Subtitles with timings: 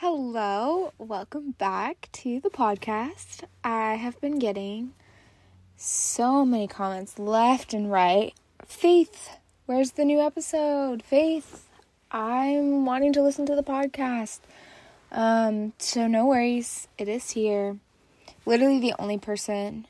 [0.00, 3.42] Hello, welcome back to the podcast.
[3.64, 4.92] I have been getting
[5.76, 8.32] so many comments left and right.
[8.64, 9.30] Faith,
[9.66, 11.02] where's the new episode?
[11.02, 11.68] Faith,
[12.12, 14.38] I'm wanting to listen to the podcast.
[15.10, 17.78] Um, so no worries, it is here.
[18.46, 19.88] Literally the only person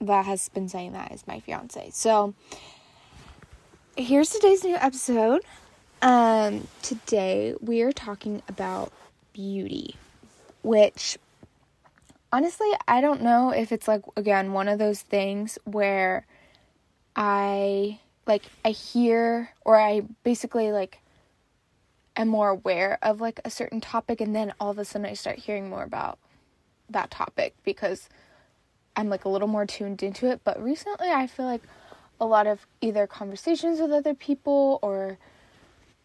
[0.00, 1.90] that has been saying that is my fiance.
[1.92, 2.34] So
[3.96, 5.42] here's today's new episode.
[6.02, 8.92] Um, today we are talking about
[9.32, 9.96] beauty,
[10.62, 11.16] which
[12.32, 16.26] honestly, I don't know if it's like again one of those things where
[17.14, 21.00] I like I hear or I basically like
[22.14, 25.14] am more aware of like a certain topic and then all of a sudden I
[25.14, 26.18] start hearing more about
[26.90, 28.08] that topic because
[28.96, 31.62] I'm like a little more tuned into it, but recently I feel like
[32.20, 35.18] a lot of either conversations with other people or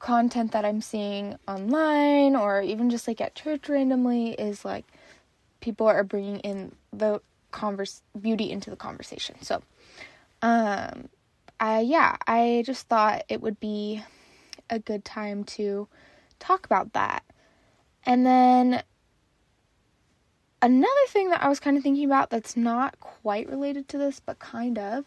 [0.02, 4.86] content that I'm seeing online or even just like at church randomly is like
[5.60, 9.36] people are bringing in the converse beauty into the conversation.
[9.42, 9.62] So,
[10.42, 11.08] um,
[11.60, 14.02] I yeah, I just thought it would be
[14.70, 15.88] a good time to
[16.40, 17.24] talk about that.
[18.04, 18.82] And then
[20.62, 24.20] another thing that I was kind of thinking about that's not quite related to this,
[24.20, 25.06] but kind of,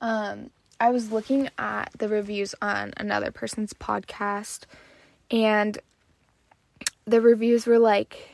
[0.00, 4.64] um, I was looking at the reviews on another person's podcast,
[5.30, 5.78] and
[7.04, 8.30] the reviews were like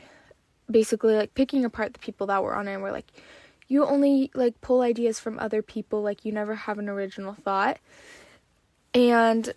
[0.69, 3.07] basically like picking apart the people that were on it and were like,
[3.67, 7.79] you only like pull ideas from other people, like you never have an original thought.
[8.93, 9.53] And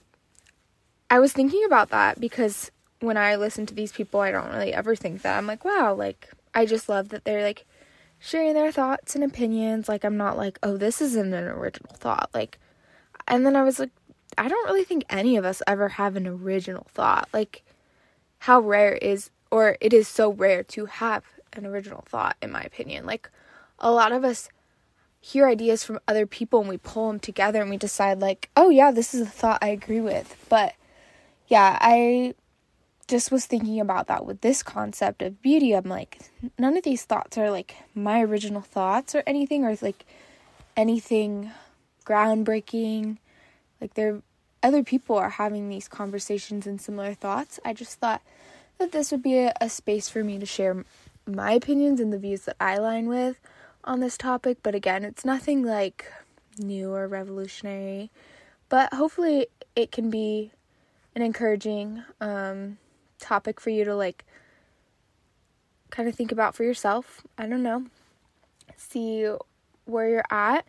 [1.08, 4.74] I was thinking about that because when I listen to these people, I don't really
[4.74, 5.38] ever think that.
[5.38, 7.64] I'm like, wow, like I just love that they're like
[8.18, 9.88] sharing their thoughts and opinions.
[9.88, 12.30] Like I'm not like, oh, this isn't an original thought.
[12.34, 12.58] Like
[13.30, 13.90] and then I was like,
[14.36, 17.28] I don't really think any of us ever have an original thought.
[17.32, 17.62] Like,
[18.40, 22.62] how rare is, or it is so rare to have an original thought, in my
[22.62, 23.06] opinion.
[23.06, 23.30] Like,
[23.78, 24.48] a lot of us
[25.20, 28.70] hear ideas from other people and we pull them together and we decide, like, oh,
[28.70, 30.46] yeah, this is a thought I agree with.
[30.48, 30.74] But
[31.48, 32.34] yeah, I
[33.08, 35.72] just was thinking about that with this concept of beauty.
[35.72, 36.18] I'm like,
[36.58, 40.04] none of these thoughts are like my original thoughts or anything, or like
[40.76, 41.50] anything
[42.10, 43.18] groundbreaking.
[43.80, 44.22] Like there
[44.62, 47.60] other people are having these conversations and similar thoughts.
[47.64, 48.22] I just thought
[48.78, 50.84] that this would be a, a space for me to share
[51.26, 53.40] my opinions and the views that I line with
[53.84, 54.58] on this topic.
[54.62, 56.10] But again, it's nothing like
[56.58, 58.10] new or revolutionary.
[58.68, 59.46] But hopefully,
[59.76, 60.50] it can be
[61.14, 62.78] an encouraging um,
[63.18, 64.24] topic for you to like
[65.90, 67.22] kind of think about for yourself.
[67.38, 67.86] I don't know.
[68.76, 69.30] See
[69.86, 70.66] where you're at.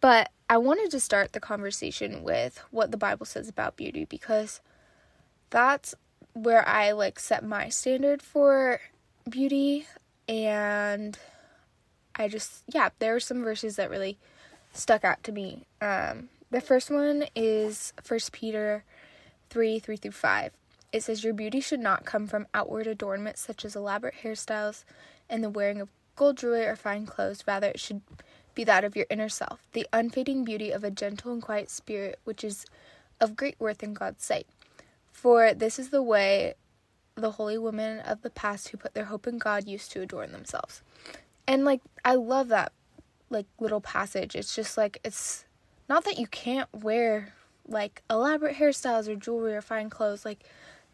[0.00, 4.60] But I wanted to start the conversation with what the Bible says about beauty because
[5.50, 5.94] that's
[6.32, 8.80] where I like set my standard for
[9.28, 9.86] beauty
[10.28, 11.18] and
[12.16, 14.18] I just yeah, there are some verses that really
[14.72, 15.66] stuck out to me.
[15.80, 18.84] Um the first one is First Peter
[19.50, 20.52] 3 3 through 5.
[20.92, 24.84] It says, Your beauty should not come from outward adornments such as elaborate hairstyles
[25.28, 27.44] and the wearing of gold jewelry or fine clothes.
[27.46, 28.00] Rather, it should
[28.58, 32.18] be that of your inner self, the unfading beauty of a gentle and quiet spirit,
[32.24, 32.66] which is
[33.20, 34.48] of great worth in God's sight.
[35.12, 36.54] For this is the way
[37.14, 40.32] the holy women of the past who put their hope in God used to adorn
[40.32, 40.82] themselves.
[41.46, 42.72] And like I love that
[43.30, 44.34] like little passage.
[44.34, 45.44] It's just like it's
[45.88, 47.34] not that you can't wear
[47.68, 50.42] like elaborate hairstyles or jewelry or fine clothes like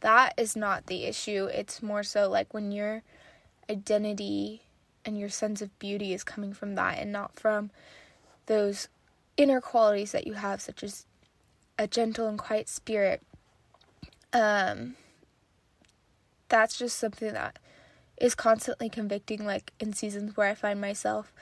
[0.00, 1.46] that is not the issue.
[1.46, 3.02] It's more so like when your
[3.70, 4.63] identity
[5.04, 7.70] and your sense of beauty is coming from that and not from
[8.47, 8.88] those
[9.37, 11.06] inner qualities that you have such as
[11.78, 13.22] a gentle and quiet spirit
[14.32, 14.94] um
[16.48, 17.59] that's just something that
[18.16, 21.32] is constantly convicting like in seasons where I find myself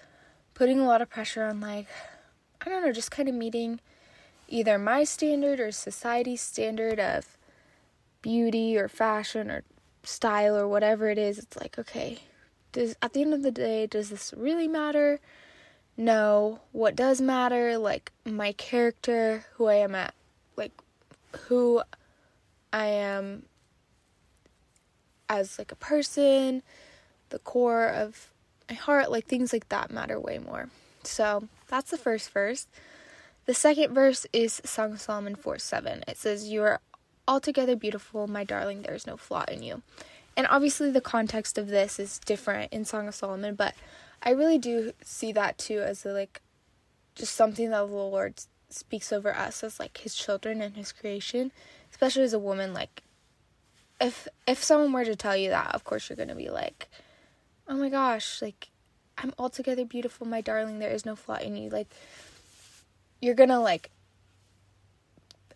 [0.54, 1.86] putting a lot of pressure on like
[2.64, 3.80] I don't know just kind of meeting
[4.48, 7.36] either my standard or society's standard of
[8.22, 9.64] beauty or fashion or
[10.04, 11.38] style or whatever it is.
[11.38, 12.20] It's like okay
[12.72, 15.20] does at the end of the day does this really matter?
[15.96, 16.60] No.
[16.72, 20.14] What does matter like my character who i am at
[20.56, 20.72] like
[21.48, 21.82] who
[22.72, 23.44] i am
[25.28, 26.62] as like a person
[27.28, 28.30] the core of
[28.68, 30.68] my heart like things like that matter way more.
[31.04, 32.66] So that's the first verse.
[33.46, 36.80] The second verse is song of solomon 4 7 it says you are
[37.28, 38.82] altogether beautiful my darling.
[38.82, 39.82] There is no flaw in you
[40.36, 43.74] and obviously the context of this is different in Song of Solomon, but
[44.22, 46.40] I really do see that too as a, like
[47.14, 48.34] just something that the Lord
[48.70, 51.52] speaks over us as like his children and his creation,
[51.90, 53.02] especially as a woman like
[54.00, 56.88] if if someone were to tell you that, of course you're gonna be like,
[57.68, 58.68] oh my gosh, like
[59.18, 60.78] I'm altogether beautiful, my darling.
[60.78, 61.70] There is no flaw in you.
[61.70, 61.88] Like
[63.20, 63.90] you're gonna like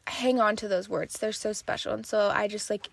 [0.07, 1.19] hang on to those words.
[1.19, 1.93] They're so special.
[1.93, 2.89] And so I just like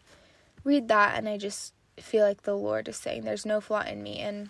[0.64, 4.02] read that and I just feel like the Lord is saying there's no flaw in
[4.02, 4.50] me and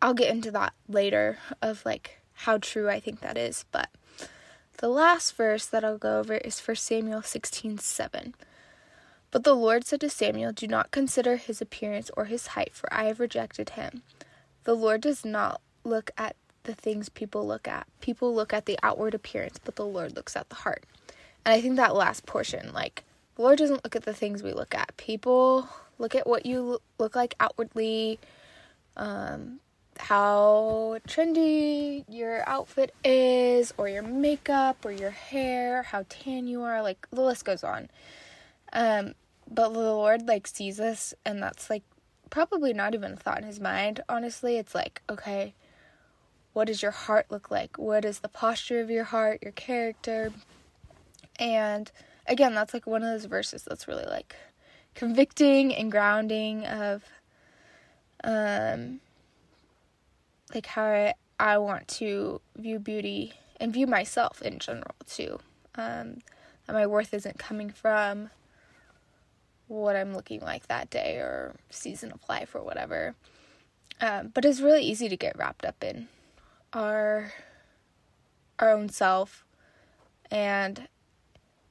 [0.00, 3.88] I'll get into that later of like how true I think that is, but
[4.78, 8.34] the last verse that I'll go over is for Samuel 16:7.
[9.30, 12.92] But the Lord said to Samuel, Do not consider his appearance or his height, for
[12.92, 14.02] I have rejected him.
[14.64, 17.86] The Lord does not look at the things people look at.
[18.00, 20.84] People look at the outward appearance, but the Lord looks at the heart.
[21.44, 23.04] And I think that last portion, like,
[23.36, 24.96] the Lord doesn't look at the things we look at.
[24.96, 28.18] People look at what you look like outwardly,
[28.96, 29.60] um,
[29.96, 36.82] how trendy your outfit is, or your makeup, or your hair, how tan you are.
[36.82, 37.88] Like, the list goes on.
[38.72, 39.14] Um,
[39.50, 41.82] but the Lord, like, sees us, and that's, like,
[42.30, 44.00] probably not even a thought in his mind.
[44.08, 45.54] Honestly, it's like, okay,
[46.52, 47.78] what does your heart look like?
[47.78, 50.32] What is the posture of your heart, your character?
[51.38, 51.90] And
[52.26, 54.36] again, that's like one of those verses that's really like
[54.94, 57.04] convicting and grounding of
[58.22, 59.00] um
[60.54, 65.38] like how I, I want to view beauty and view myself in general too.
[65.74, 66.18] Um
[66.66, 68.30] that my worth isn't coming from
[69.68, 73.14] what I'm looking like that day or season of life or whatever.
[74.00, 76.08] Um, but it's really easy to get wrapped up in
[76.72, 77.32] our
[78.58, 79.44] our own self
[80.30, 80.88] and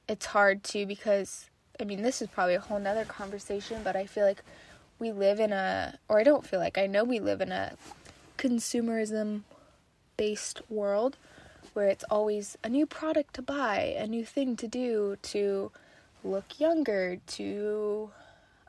[0.08, 4.06] it's hard too because I mean this is probably a whole nother conversation, but I
[4.06, 4.44] feel like
[5.00, 7.74] we live in a or I don't feel like I know we live in a
[8.38, 9.42] consumerism
[10.18, 11.18] based world
[11.74, 15.72] where it's always a new product to buy, a new thing to do to
[16.24, 18.12] look younger, to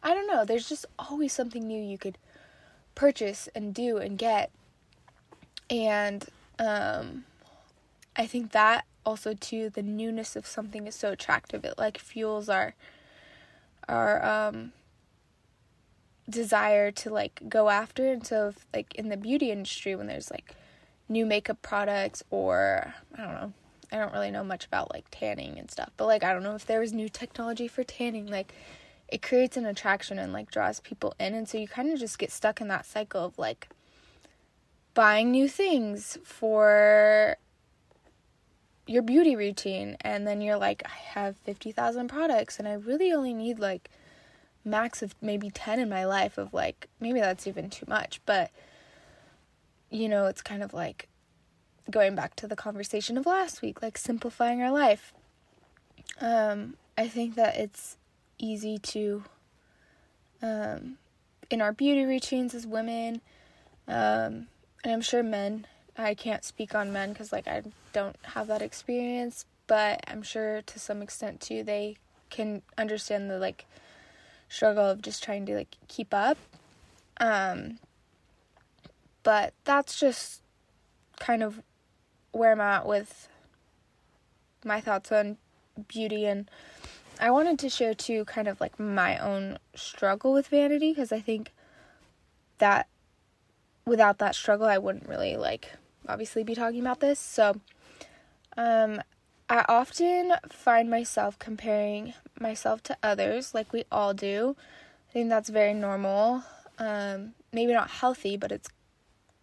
[0.03, 2.19] I don't know, there's just always something new you could
[2.95, 4.51] purchase and do and get.
[5.69, 6.27] And
[6.59, 7.25] um
[8.17, 11.65] I think that also too the newness of something is so attractive.
[11.65, 12.75] It like fuels our
[13.89, 14.73] our um
[16.29, 20.31] desire to like go after and so if, like in the beauty industry when there's
[20.31, 20.55] like
[21.07, 23.53] new makeup products or I don't know
[23.93, 26.57] I don't really know much about like tanning and stuff, but like I don't know
[26.57, 28.53] if there was new technology for tanning, like
[29.07, 32.19] it creates an attraction and like draws people in and so you kind of just
[32.19, 33.69] get stuck in that cycle of like
[34.95, 37.37] buying new things for
[38.87, 43.33] your beauty routine and then you're like I have 50,000 products and I really only
[43.33, 43.91] need like
[44.65, 48.51] max of maybe 10 in my life of like maybe that's even too much, but
[49.91, 51.09] you know, it's kind of like
[51.91, 55.13] going back to the conversation of last week, like simplifying our life.
[56.21, 57.97] Um, I think that it's
[58.39, 59.25] easy to,
[60.43, 60.97] um,
[61.51, 63.21] in our beauty routines as women,
[63.87, 64.49] um,
[64.83, 65.67] and I'm sure men,
[65.97, 67.63] I can't speak on men because, like, I
[67.95, 71.97] don't have that experience, but I'm sure to some extent too, they
[72.29, 73.65] can understand the, like,
[74.51, 76.37] struggle of just trying to, like, keep up.
[77.19, 77.79] Um,
[79.23, 80.43] but that's just
[81.19, 81.63] kind of
[82.33, 83.29] where I'm at with
[84.65, 85.39] my thoughts on
[85.89, 86.51] beauty and
[87.21, 91.21] I wanted to share too kind of like my own struggle with vanity because I
[91.21, 91.53] think
[92.59, 92.89] that
[93.87, 95.73] without that struggle I wouldn't really like
[96.09, 97.19] obviously be talking about this.
[97.19, 97.61] So
[98.57, 99.03] um
[99.49, 104.57] I often find myself comparing myself to others like we all do.
[105.11, 106.45] I think that's very normal.
[106.79, 108.69] Um maybe not healthy, but it's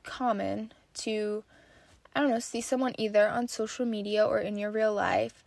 [0.03, 1.44] common to
[2.13, 5.44] I don't know, see someone either on social media or in your real life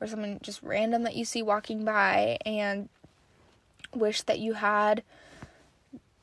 [0.00, 2.88] or someone just random that you see walking by and
[3.94, 5.02] wish that you had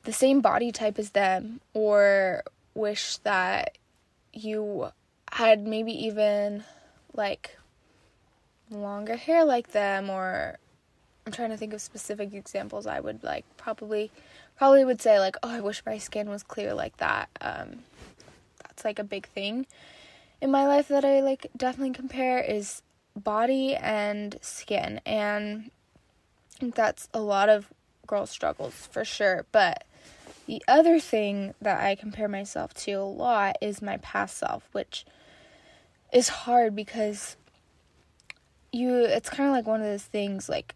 [0.04, 2.42] the same body type as them or
[2.74, 3.78] wish that
[4.32, 4.90] you
[5.32, 6.64] had maybe even
[7.18, 7.58] like
[8.70, 10.58] longer hair like them or
[11.26, 14.10] I'm trying to think of specific examples I would like probably
[14.56, 17.28] probably would say like oh I wish my skin was clear like that.
[17.40, 17.80] Um
[18.62, 19.66] that's like a big thing
[20.40, 22.82] in my life that I like definitely compare is
[23.16, 25.70] body and skin and
[26.60, 27.68] that's a lot of
[28.06, 29.84] girl struggles for sure but
[30.46, 35.04] the other thing that I compare myself to a lot is my past self which
[36.12, 37.36] is hard because
[38.72, 40.74] you it's kind of like one of those things like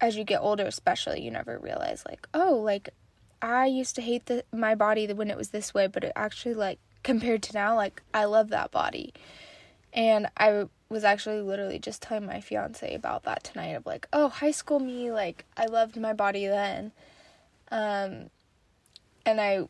[0.00, 2.90] as you get older especially you never realize like oh like
[3.42, 6.54] I used to hate the my body when it was this way, but it actually
[6.54, 9.12] like compared to now, like I love that body.
[9.92, 14.28] And I was actually literally just telling my fiance about that tonight of like, oh,
[14.28, 16.92] high school me, like I loved my body then.
[17.70, 18.30] Um
[19.26, 19.66] and I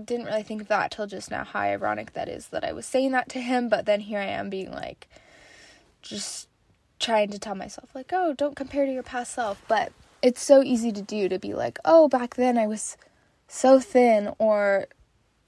[0.00, 2.86] didn't really think of that till just now how ironic that is that I was
[2.86, 5.08] saying that to him, but then here I am being like
[6.02, 6.48] just
[6.98, 9.92] trying to tell myself like, "Oh, don't compare to your past self." But
[10.22, 12.96] it's so easy to do to be like, "Oh, back then I was
[13.48, 14.86] so thin or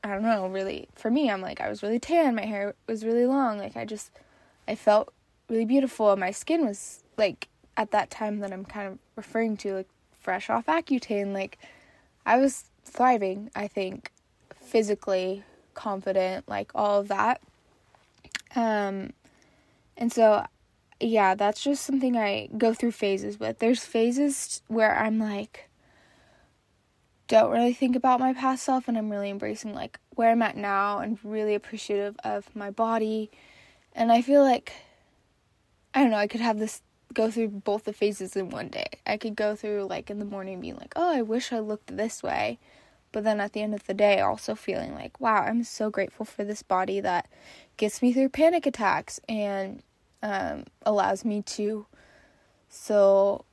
[0.05, 3.05] I don't know, really for me I'm like I was really tan, my hair was
[3.05, 4.11] really long, like I just
[4.67, 5.13] I felt
[5.49, 6.15] really beautiful.
[6.17, 9.89] My skin was like at that time that I'm kind of referring to like
[10.21, 11.59] fresh off Accutane, like
[12.27, 14.11] I was thriving, I think,
[14.73, 17.43] physically confident, like all of that.
[18.57, 19.13] Um
[19.99, 20.47] and so
[20.99, 23.59] yeah, that's just something I go through phases with.
[23.59, 25.69] There's phases where I'm like
[27.29, 30.57] don't really think about my past self and I'm really embracing like where I'm at
[30.57, 33.31] now and really appreciative of my body.
[33.95, 34.73] And I feel like
[35.95, 36.81] I don't know, I could have this
[37.13, 38.89] go through both the phases in one day.
[39.07, 41.95] I could go through like in the morning being like, "Oh, I wish I looked
[41.95, 42.59] this way."
[43.13, 46.25] But then at the end of the day also feeling like, "Wow, I'm so grateful
[46.27, 47.29] for this body that
[47.77, 49.83] gets me through panic attacks and
[50.23, 51.87] um, allows me to
[52.69, 53.45] so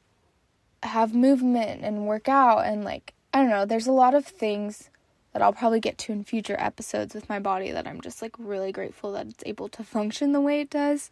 [0.84, 4.90] have movement and work out and like I don't know, there's a lot of things
[5.34, 8.36] that I'll probably get to in future episodes with my body that I'm just like
[8.40, 11.12] really grateful that it's able to function the way it does.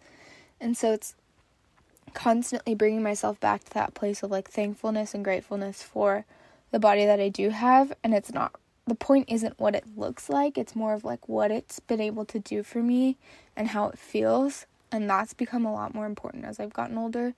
[0.59, 1.15] And so it's
[2.13, 6.25] constantly bringing myself back to that place of like thankfulness and gratefulness for
[6.71, 7.93] the body that I do have.
[8.03, 11.51] And it's not, the point isn't what it looks like, it's more of like what
[11.51, 13.17] it's been able to do for me
[13.55, 14.65] and how it feels.
[14.91, 17.33] And that's become a lot more important as I've gotten older.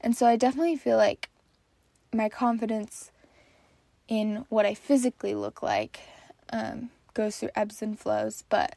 [0.00, 1.30] And so I definitely feel like
[2.12, 3.10] my confidence
[4.08, 6.00] in what I physically look like
[6.52, 8.76] um, goes through ebbs and flows, but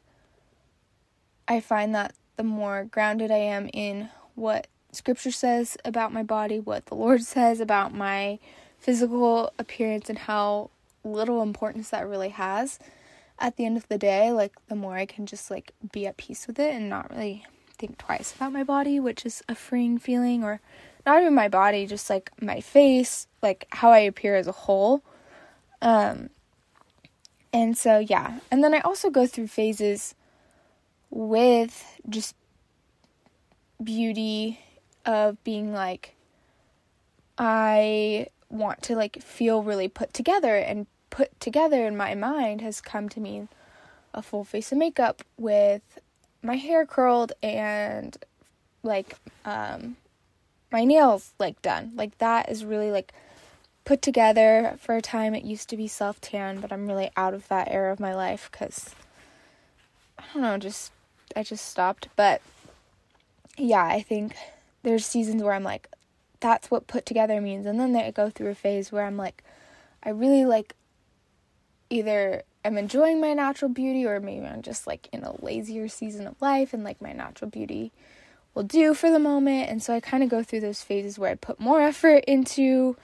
[1.46, 6.58] I find that the more grounded I am in what scripture says about my body,
[6.58, 8.38] what the Lord says about my
[8.80, 10.70] physical appearance, and how
[11.04, 12.78] little importance that really has
[13.38, 16.16] at the end of the day, like the more I can just like be at
[16.16, 17.44] peace with it and not really
[17.78, 20.60] think twice about my body, which is a freeing feeling, or
[21.06, 25.02] not even my body, just like my face, like how I appear as a whole.
[25.80, 26.28] Um,
[27.52, 28.40] and so, yeah.
[28.50, 30.14] And then I also go through phases
[31.08, 32.36] with just
[33.82, 34.60] beauty
[35.06, 36.14] of being like,
[37.38, 42.80] I want to like feel really put together and put together in my mind has
[42.80, 43.48] come to mean
[44.12, 45.98] a full face of makeup with
[46.42, 48.16] my hair curled and
[48.82, 49.14] like
[49.44, 49.96] um
[50.72, 53.12] my nails like done like that is really like
[53.90, 55.34] put together for a time.
[55.34, 58.14] It used to be self tan, but I'm really out of that era of my
[58.14, 58.94] life because
[60.16, 60.92] I don't know, just
[61.34, 62.06] I just stopped.
[62.14, 62.40] But
[63.56, 64.34] yeah, I think
[64.84, 65.88] there's seasons where I'm like,
[66.40, 69.42] that's what put together means, and then I go through a phase where I'm like,
[70.02, 70.74] I really like
[71.90, 76.26] either I'm enjoying my natural beauty or maybe I'm just like in a lazier season
[76.26, 77.90] of life and like my natural beauty
[78.54, 79.70] will do for the moment.
[79.70, 82.96] And so I kind of go through those phases where I put more effort into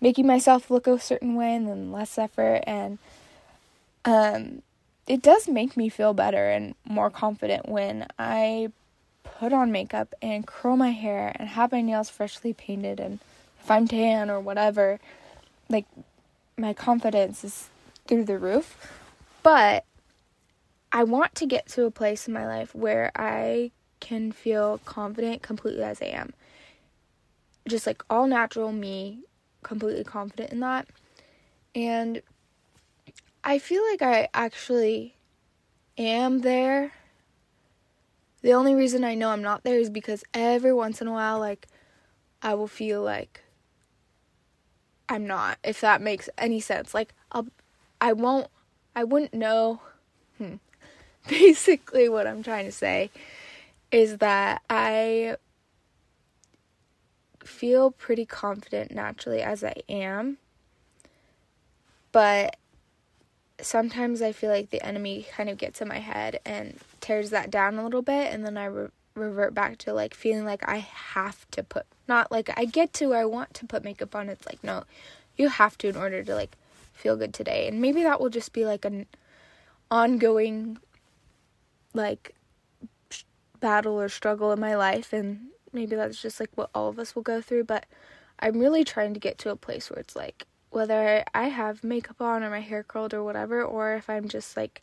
[0.00, 2.98] making myself look a certain way and then less effort and
[4.06, 4.62] um
[5.06, 8.70] it does make me feel better and more confident when I
[9.22, 13.18] put on makeup and curl my hair and have my nails freshly painted and
[13.60, 14.98] if I'm tan or whatever
[15.68, 15.86] like
[16.56, 17.68] my confidence is
[18.06, 18.90] through the roof
[19.42, 19.84] but
[20.92, 25.42] I want to get to a place in my life where I can feel confident
[25.42, 26.32] completely as I am.
[27.68, 29.20] Just like all natural me,
[29.62, 30.88] completely confident in that.
[31.74, 32.22] And
[33.44, 35.14] I feel like I actually
[35.96, 36.92] am there.
[38.42, 41.38] The only reason I know I'm not there is because every once in a while,
[41.38, 41.66] like,
[42.42, 43.42] I will feel like
[45.08, 46.94] I'm not, if that makes any sense.
[46.94, 47.48] Like, I'll,
[48.00, 48.48] I won't,
[48.96, 49.80] I wouldn't know.
[50.38, 50.54] Hmm.
[51.28, 53.10] Basically, what I'm trying to say
[53.90, 55.36] is that I
[57.44, 60.38] feel pretty confident naturally as I am.
[62.12, 62.56] But
[63.62, 67.50] sometimes I feel like the enemy kind of gets in my head and tears that
[67.50, 70.78] down a little bit and then I re- revert back to like feeling like I
[70.78, 74.28] have to put not like I get to where I want to put makeup on.
[74.28, 74.84] It's like no
[75.36, 76.56] you have to in order to like
[76.92, 77.66] feel good today.
[77.66, 79.06] And maybe that will just be like an
[79.90, 80.78] ongoing
[81.94, 82.34] like
[83.58, 87.14] battle or struggle in my life and maybe that's just like what all of us
[87.14, 87.86] will go through, but
[88.38, 92.20] I'm really trying to get to a place where it's like whether I have makeup
[92.20, 94.82] on or my hair curled or whatever, or if I'm just like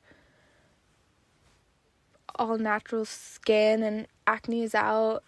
[2.35, 5.23] all natural skin and acne is out.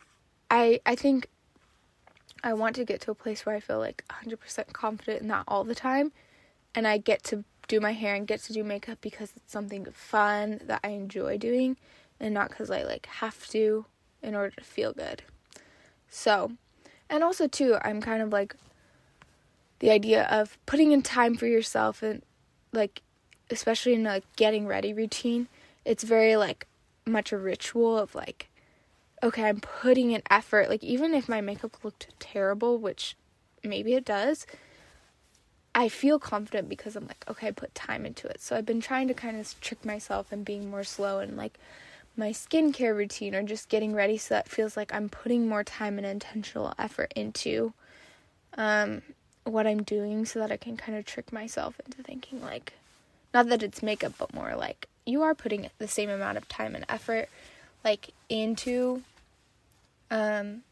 [0.52, 1.28] I I think
[2.44, 5.44] I want to get to a place where I feel like 100% confident in that
[5.48, 6.14] all the time
[6.74, 9.86] and I get to do my hair and get to do makeup because it's something
[9.92, 11.78] fun that I enjoy doing
[12.20, 13.86] and not cuz I like have to
[14.22, 15.24] in order to feel good.
[16.10, 16.52] So,
[17.10, 18.56] and also too, I'm kind of like
[19.80, 22.22] the idea of putting in time for yourself and
[22.72, 23.02] like
[23.50, 25.48] especially in a getting ready routine,
[25.86, 26.68] it's very like
[27.06, 28.48] much a ritual of like
[29.22, 30.70] okay, I'm putting in effort.
[30.70, 33.16] Like even if my makeup looked terrible, which
[33.64, 34.46] maybe it does,
[35.76, 38.42] I feel confident because I'm like, okay, I put time into it.
[38.42, 41.58] So I've been trying to kind of trick myself and being more slow and like
[42.16, 45.98] my skincare routine or just getting ready so that feels like I'm putting more time
[45.98, 47.74] and intentional effort into
[48.58, 49.02] um,
[49.50, 52.74] what I'm doing so that I can kind of trick myself into thinking like
[53.34, 56.76] not that it's makeup but more like you are putting the same amount of time
[56.76, 57.30] and effort
[57.84, 59.04] like into
[60.12, 60.64] um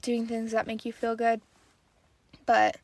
[0.00, 1.40] doing things that make you feel good.
[2.46, 2.76] But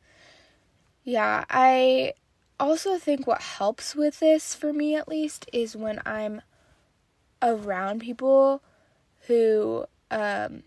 [1.03, 2.13] yeah, I
[2.59, 6.41] also think what helps with this for me at least is when I'm
[7.41, 8.61] around people
[9.27, 10.63] who um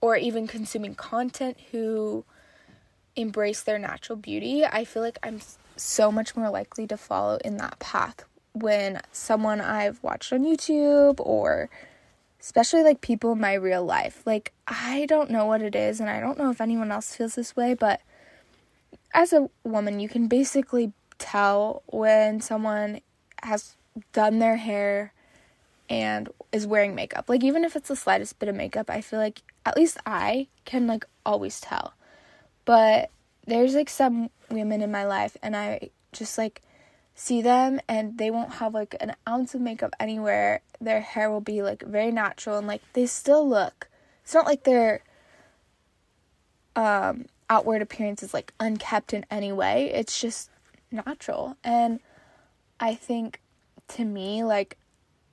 [0.00, 2.24] or even consuming content who
[3.16, 5.40] embrace their natural beauty, I feel like I'm
[5.76, 11.16] so much more likely to follow in that path when someone I've watched on YouTube
[11.20, 11.70] or
[12.40, 14.22] especially like people in my real life.
[14.24, 17.34] Like, I don't know what it is, and I don't know if anyone else feels
[17.34, 18.00] this way, but
[19.12, 23.00] as a woman, you can basically tell when someone
[23.42, 23.76] has
[24.12, 25.12] done their hair
[25.88, 27.28] and is wearing makeup.
[27.28, 30.48] Like, even if it's the slightest bit of makeup, I feel like at least I
[30.64, 31.92] can like always tell.
[32.64, 33.10] But
[33.46, 36.62] there's like some women in my life, and I just like
[37.20, 40.62] see them and they won't have like an ounce of makeup anywhere.
[40.80, 43.88] Their hair will be like very natural and like they still look.
[44.22, 45.02] It's not like their
[46.76, 49.90] um outward appearance is like unkept in any way.
[49.92, 50.48] It's just
[50.90, 51.56] natural.
[51.62, 52.00] And
[52.78, 53.40] I think
[53.88, 54.78] to me like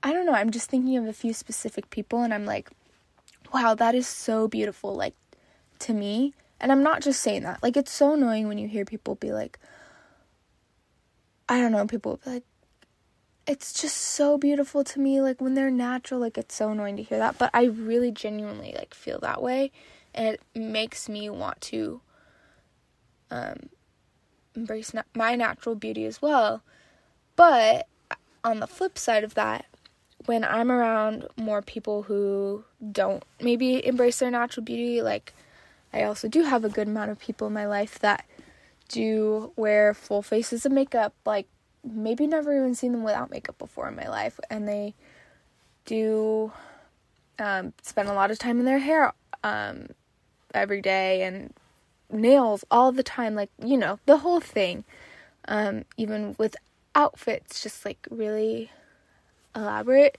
[0.02, 2.70] I don't know, I'm just thinking of a few specific people and I'm like
[3.54, 5.14] wow, that is so beautiful like
[5.78, 6.34] to me.
[6.60, 7.62] And I'm not just saying that.
[7.62, 9.58] Like it's so annoying when you hear people be like
[11.48, 12.44] I don't know, people be like,
[13.46, 15.20] it's just so beautiful to me.
[15.22, 18.74] Like when they're natural, like it's so annoying to hear that, but I really genuinely
[18.76, 19.72] like feel that way,
[20.14, 22.02] and it makes me want to
[23.30, 23.70] um,
[24.54, 26.62] embrace na- my natural beauty as well.
[27.36, 27.86] But
[28.44, 29.64] on the flip side of that,
[30.26, 35.32] when I'm around more people who don't maybe embrace their natural beauty, like
[35.92, 38.26] I also do have a good amount of people in my life that
[38.88, 41.46] do wear full faces of makeup, like
[41.84, 44.94] maybe never even seen them without makeup before in my life, and they
[45.84, 46.52] do
[47.38, 49.12] um, spend a lot of time in their hair
[49.44, 49.88] um,
[50.54, 51.54] every day and
[52.10, 54.84] nails all the time, like you know the whole thing.
[55.46, 56.56] Um, even with
[56.94, 58.70] outfits, just like really
[59.56, 60.18] elaborate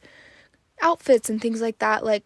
[0.81, 2.03] outfits and things like that.
[2.03, 2.25] Like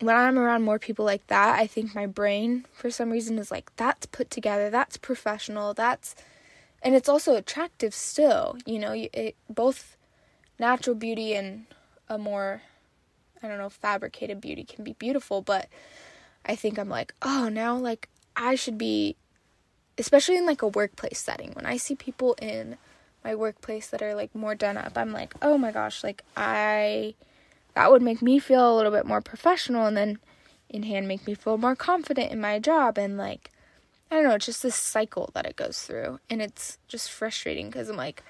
[0.00, 3.50] when I'm around more people like that, I think my brain, for some reason, is
[3.50, 6.14] like, that's put together, that's professional, that's.
[6.82, 9.96] And it's also attractive still, you know, it, both
[10.60, 11.66] natural beauty and
[12.08, 12.62] a more,
[13.42, 15.68] I don't know, fabricated beauty can be beautiful, but
[16.46, 19.16] I think I'm like, oh, now, like, I should be,
[19.98, 22.76] especially in like a workplace setting, when I see people in
[23.24, 27.14] my workplace that are like more done up, I'm like, oh my gosh, like, I
[27.78, 30.18] that would make me feel a little bit more professional and then
[30.68, 32.98] in hand make me feel more confident in my job.
[32.98, 33.52] And like
[34.10, 36.18] I don't know, it's just this cycle that it goes through.
[36.28, 38.24] And it's just frustrating cuz I'm like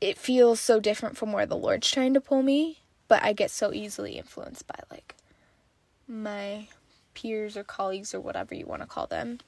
[0.00, 3.52] it feels so different from where the Lord's trying to pull me, but I get
[3.52, 5.14] so easily influenced by like
[6.08, 6.66] my
[7.14, 9.38] peers or colleagues or whatever you want to call them.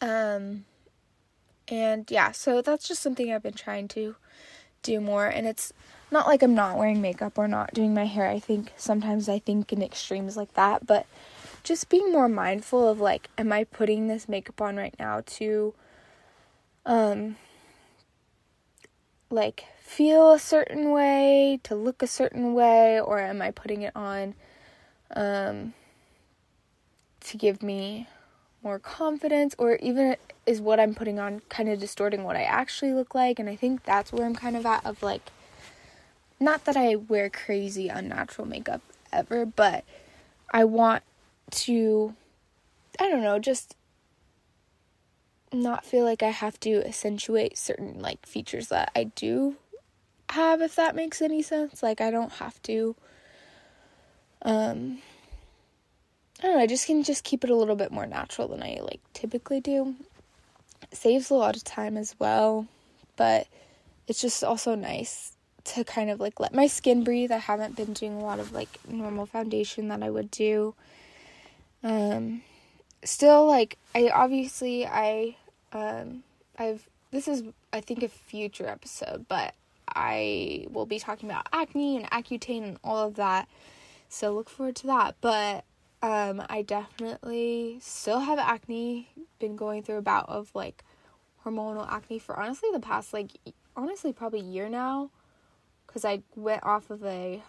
[0.00, 0.64] Um
[1.68, 4.16] and yeah, so that's just something I've been trying to
[4.82, 5.26] do more.
[5.28, 5.72] And it's
[6.12, 8.28] not like I'm not wearing makeup or not doing my hair.
[8.28, 11.06] I think sometimes I think in extremes like that, but
[11.64, 15.74] just being more mindful of like am I putting this makeup on right now to
[16.84, 17.36] um
[19.30, 23.96] like feel a certain way, to look a certain way or am I putting it
[23.96, 24.34] on
[25.16, 25.72] um
[27.20, 28.08] to give me
[28.62, 32.92] more confidence or even is what I'm putting on kind of distorting what I actually
[32.92, 35.30] look like and I think that's where I'm kind of at of like
[36.42, 39.84] not that I wear crazy unnatural makeup ever, but
[40.50, 41.02] I want
[41.52, 42.14] to
[43.00, 43.74] I don't know, just
[45.52, 49.56] not feel like I have to accentuate certain like features that I do
[50.30, 51.82] have if that makes any sense.
[51.82, 52.96] Like I don't have to
[54.42, 54.98] Um,
[56.40, 58.62] I don't know, I just can just keep it a little bit more natural than
[58.62, 59.94] I like typically do.
[60.90, 62.66] It saves a lot of time as well,
[63.16, 63.46] but
[64.08, 67.30] it's just also nice to kind of like let my skin breathe.
[67.30, 70.74] I haven't been doing a lot of like normal foundation that I would do.
[71.82, 72.42] Um
[73.04, 75.36] still like I obviously I
[75.72, 76.22] um
[76.58, 79.54] I've this is I think a future episode, but
[79.88, 83.48] I will be talking about acne and Accutane and all of that.
[84.08, 85.16] So look forward to that.
[85.20, 85.64] But
[86.02, 89.08] um I definitely still have acne.
[89.38, 90.84] Been going through a bout of like
[91.44, 93.30] hormonal acne for honestly the past like
[93.76, 95.10] honestly probably year now
[95.92, 97.42] cuz I went off of a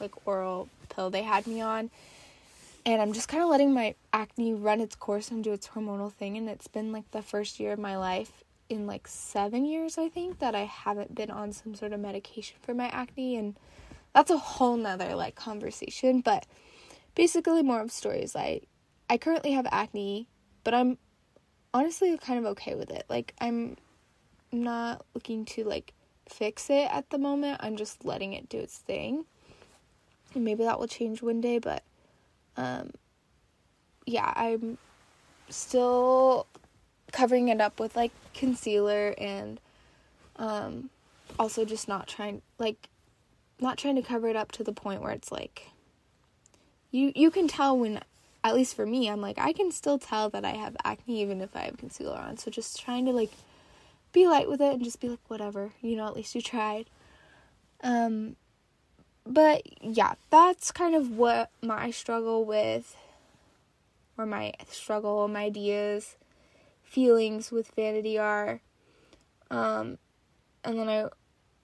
[0.00, 1.90] like oral pill they had me on
[2.84, 6.12] and I'm just kind of letting my acne run its course and do its hormonal
[6.12, 9.98] thing and it's been like the first year of my life in like 7 years
[9.98, 13.56] I think that I haven't been on some sort of medication for my acne and
[14.12, 16.46] that's a whole nother like conversation but
[17.14, 18.34] basically more of stories.
[18.34, 18.62] I
[19.08, 20.26] I currently have acne
[20.64, 20.98] but I'm
[21.74, 23.04] honestly kind of okay with it.
[23.08, 23.76] Like I'm
[24.50, 25.94] not looking to like
[26.32, 29.24] fix it at the moment I'm just letting it do its thing
[30.34, 31.82] and maybe that will change one day but
[32.56, 32.92] um,
[34.06, 34.78] yeah, I'm
[35.48, 36.46] still
[37.12, 39.60] covering it up with like concealer and
[40.36, 40.90] um,
[41.38, 42.88] also just not trying like
[43.60, 45.68] not trying to cover it up to the point where it's like
[46.90, 48.00] you you can tell when
[48.42, 51.40] at least for me I'm like I can still tell that I have acne even
[51.40, 52.36] if I have concealer on.
[52.38, 53.32] So just trying to like
[54.12, 56.86] be light with it and just be like whatever, you know, at least you tried.
[57.82, 58.36] Um
[59.24, 62.96] but yeah, that's kind of what my struggle with,
[64.18, 66.16] or my struggle, my ideas,
[66.82, 68.60] feelings with vanity are.
[69.50, 69.98] Um,
[70.64, 71.08] and then I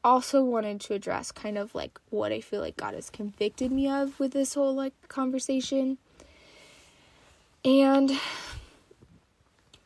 [0.05, 3.89] also wanted to address kind of like what I feel like God has convicted me
[3.89, 5.99] of with this whole like conversation.
[7.65, 8.13] And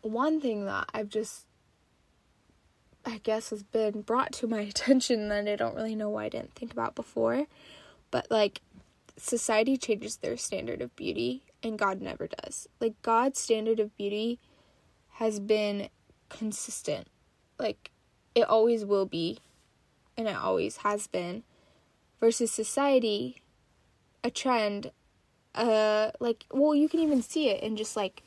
[0.03, 1.47] one thing that I've just
[3.05, 6.29] I guess has been brought to my attention that I don't really know why I
[6.29, 7.47] didn't think about before.
[8.11, 8.61] But like
[9.17, 12.69] society changes their standard of beauty and God never does.
[12.81, 14.39] Like God's standard of beauty
[15.15, 15.89] has been
[16.29, 17.09] consistent.
[17.59, 17.91] Like
[18.35, 19.39] it always will be
[20.17, 21.43] and it always has been
[22.21, 23.43] versus society
[24.25, 24.91] a trend
[25.55, 28.23] uh like well you can even see it in just like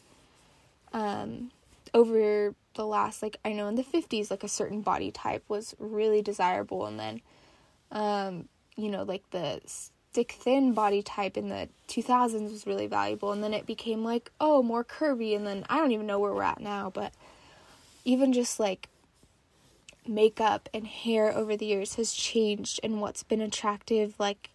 [0.93, 1.51] um
[1.95, 5.73] over the last like I know in the 50s like a certain body type was
[5.79, 7.21] really desirable and then
[7.91, 13.31] um you know like the stick thin body type in the 2000s was really valuable
[13.31, 16.33] and then it became like oh more curvy and then I don't even know where
[16.33, 17.13] we're at now but
[18.03, 18.89] even just like
[20.05, 24.49] makeup and hair over the years has changed and what's been attractive like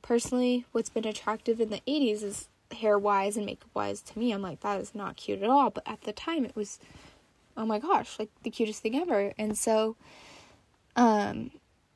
[0.00, 4.32] personally what's been attractive in the 80s is hair wise and makeup wise to me
[4.32, 6.78] I'm like that is not cute at all but at the time it was
[7.56, 9.32] oh my gosh, like the cutest thing ever.
[9.38, 9.96] And so,
[10.94, 11.50] um,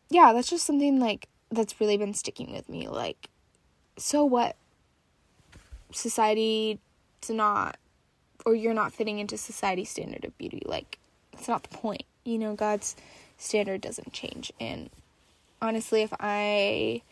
[0.09, 2.89] yeah, that's just something like that's really been sticking with me.
[2.89, 3.29] Like,
[3.97, 4.57] so what?
[5.93, 6.79] Society
[7.23, 7.77] to not,
[8.47, 10.63] or you're not fitting into society's standard of beauty.
[10.65, 10.99] Like,
[11.33, 12.05] that's not the point.
[12.25, 12.97] You know, God's
[13.37, 14.53] standard doesn't change.
[14.61, 14.91] And
[15.61, 17.03] honestly, if I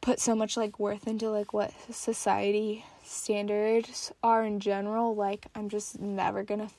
[0.00, 5.68] put so much like worth into like what society standards are in general, like I'm
[5.68, 6.70] just never gonna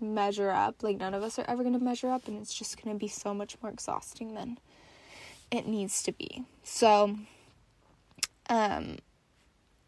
[0.00, 0.82] measure up.
[0.82, 3.34] Like, none of us are ever to measure up, and it's just to be so
[3.34, 4.58] much more exhausting than
[5.50, 6.44] it needs to be.
[6.62, 7.16] So,
[8.48, 8.98] um,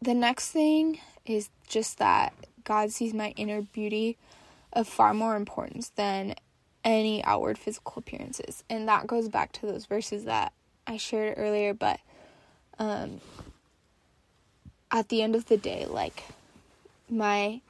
[0.01, 4.17] the next thing is just that God sees my inner beauty
[4.71, 6.35] of far more importance than
[6.83, 8.63] any outward physical appearances.
[8.69, 10.51] And that goes back to those verses that
[10.85, 11.99] I shared earlier, but
[12.79, 13.21] um
[14.91, 16.23] at the end of the day, like
[17.09, 17.61] my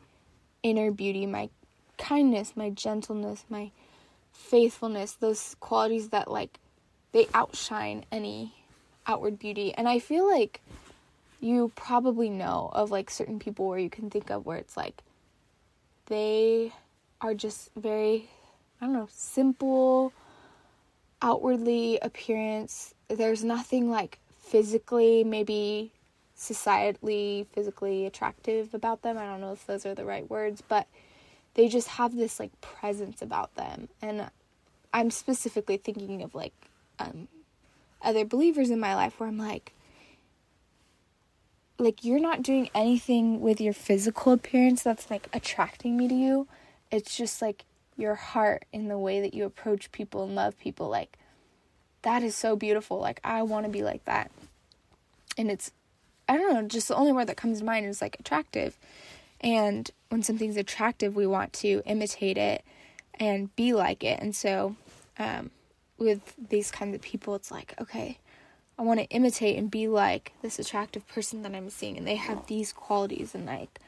[0.62, 1.50] inner beauty, my
[1.98, 3.72] kindness, my gentleness, my
[4.34, 6.60] faithfulness, those qualities that like
[7.13, 8.54] they outshine any
[9.08, 9.74] outward beauty.
[9.74, 10.62] And I feel like
[11.39, 15.02] you probably know of like certain people where you can think of where it's like
[16.08, 16.74] they
[17.22, 18.30] are just very
[18.82, 20.12] I don't know, simple
[21.22, 22.94] outwardly appearance.
[23.08, 25.92] There's nothing like physically maybe
[26.38, 29.18] societally physically attractive about them.
[29.18, 30.88] I don't know if those are the right words, but
[31.54, 33.88] they just have this like presence about them.
[34.02, 34.30] And
[34.96, 36.54] i'm specifically thinking of like
[37.00, 37.28] um
[38.04, 39.74] other believers in my life where i'm like
[41.80, 46.48] like you're not doing anything with your physical appearance that's like attracting me to you.
[46.92, 47.66] It's just like
[47.98, 50.88] your heart in the way that you approach people and love people.
[50.88, 51.18] Like
[52.04, 54.32] that is so beautiful like i want to be like that
[55.38, 55.72] and it's
[56.28, 58.78] I don't know, just the only word that comes to mind is like attractive.
[59.42, 62.63] And when something's attractive, we want to imitate it
[63.20, 64.20] and be like it.
[64.22, 64.76] And so,
[65.20, 65.52] um,
[65.98, 68.18] with these kinds of people, it's like, okay,
[68.80, 72.16] I want to imitate and be like this attractive person that I'm seeing, and they
[72.16, 73.80] have these qualities, and like,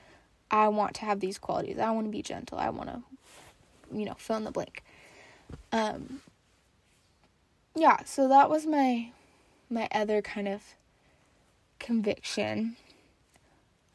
[0.51, 1.79] I want to have these qualities.
[1.79, 2.59] I want to be gentle.
[2.59, 3.01] I want to,
[3.91, 4.83] you know, fill in the blank.
[5.71, 6.21] Um,
[7.75, 9.11] yeah, so that was my
[9.69, 10.61] my other kind of
[11.79, 12.77] conviction.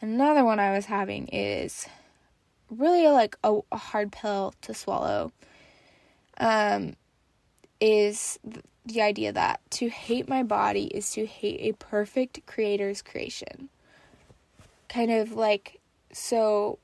[0.01, 1.87] Another one I was having is
[2.71, 5.33] really like a, a hard pill to swallow.
[6.39, 6.97] Um,
[7.81, 8.39] is
[8.85, 13.69] the idea that to hate my body is to hate a perfect creator's creation.
[14.89, 15.81] Kind of like,
[16.13, 16.79] so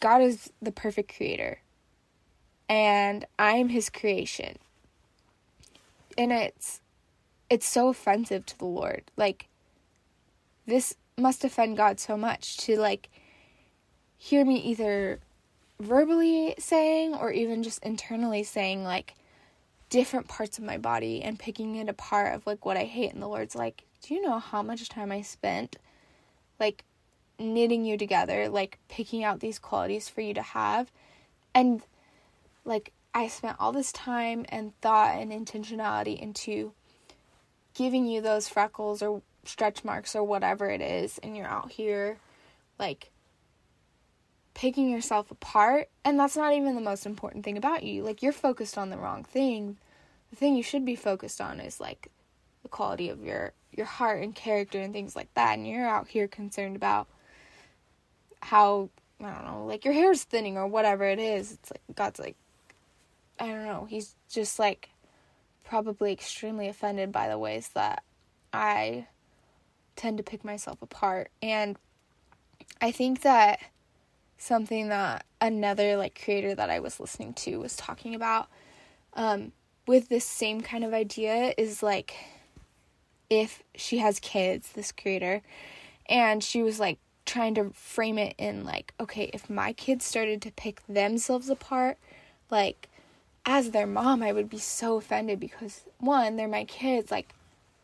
[0.00, 1.60] God is the perfect creator,
[2.68, 4.56] and I'm his creation.
[6.18, 6.80] And it's
[7.48, 9.04] it's so offensive to the Lord.
[9.16, 9.48] Like
[10.66, 13.08] this must offend God so much to like
[14.18, 15.20] hear me either
[15.80, 19.14] verbally saying or even just internally saying like
[19.90, 23.22] different parts of my body and picking it apart of like what I hate and
[23.22, 25.76] the Lord's like, "Do you know how much time I spent
[26.60, 26.84] like
[27.38, 30.90] knitting you together, like picking out these qualities for you to have?"
[31.54, 31.82] And
[32.64, 36.72] like I spent all this time and thought and intentionality into
[37.74, 42.18] giving you those freckles or stretch marks or whatever it is and you're out here
[42.78, 43.10] like
[44.54, 48.02] picking yourself apart and that's not even the most important thing about you.
[48.02, 49.78] Like you're focused on the wrong thing.
[50.30, 52.10] The thing you should be focused on is like
[52.62, 56.08] the quality of your your heart and character and things like that and you're out
[56.08, 57.06] here concerned about
[58.40, 58.88] how
[59.20, 61.52] i don't know like your hair's thinning or whatever it is.
[61.52, 62.36] It's like god's like
[63.38, 64.90] i don't know he's just like
[65.64, 68.02] probably extremely offended by the ways that
[68.52, 69.06] i
[69.96, 71.30] tend to pick myself apart.
[71.42, 71.76] And
[72.80, 73.60] i think that
[74.38, 78.48] something that another like creator that I was listening to was talking about
[79.14, 79.52] um,
[79.86, 82.14] with this same kind of idea is like
[83.28, 85.42] if she has kids, this creator,
[86.08, 90.40] and she was like trying to frame it in like, okay, if my kids started
[90.42, 91.98] to pick themselves apart,
[92.50, 92.88] like
[93.48, 97.34] as their mom, I would be so offended because one, they're my kids, like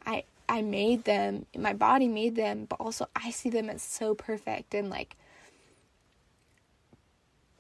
[0.05, 4.15] I I made them, my body made them, but also I see them as so
[4.15, 5.17] perfect and like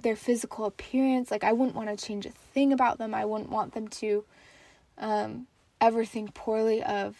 [0.02, 1.30] their physical appearance.
[1.30, 3.14] Like, I wouldn't want to change a thing about them.
[3.14, 4.24] I wouldn't want them to
[4.98, 5.46] um,
[5.80, 7.16] ever think poorly of